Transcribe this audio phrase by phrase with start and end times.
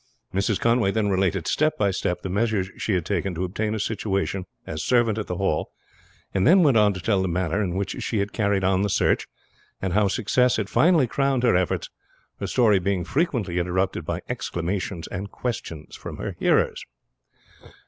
[0.33, 0.59] Mrs.
[0.59, 4.47] Conway then related step by step the measures she had taken to obtain a situation
[4.65, 5.69] as servant at the Hall,
[6.33, 8.89] and then went on to tell the manner in which she had carried on the
[8.89, 9.27] search,
[9.79, 11.91] and how success had finally crowned her efforts,
[12.39, 16.83] her story being frequently interrupted by exclamations and questions from her hearers.